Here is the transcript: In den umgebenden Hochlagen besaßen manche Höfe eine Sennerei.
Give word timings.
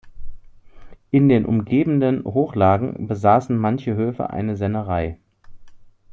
In 1.11 1.29
den 1.29 1.45
umgebenden 1.45 2.23
Hochlagen 2.23 3.05
besaßen 3.05 3.55
manche 3.55 3.93
Höfe 3.95 4.31
eine 4.31 4.57
Sennerei. 4.57 5.19